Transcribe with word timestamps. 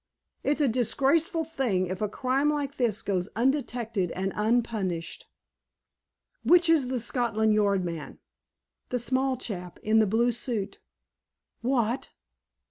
"It's 0.41 0.61
a 0.61 0.67
disgraceful 0.67 1.43
thing 1.43 1.85
if 1.85 2.01
a 2.01 2.09
crime 2.09 2.49
like 2.49 2.77
this 2.77 3.03
goes 3.03 3.29
undetected 3.35 4.09
and 4.13 4.31
unpunished." 4.33 5.27
"Which 6.43 6.69
is 6.69 6.87
the 6.87 6.99
Scotland 6.99 7.53
Yard 7.53 7.85
man!" 7.85 8.17
"The 8.89 8.97
small 8.97 9.37
chap, 9.37 9.77
in 9.83 9.99
the 9.99 10.07
blue 10.07 10.31
suit." 10.31 10.79
"What? 11.61 12.09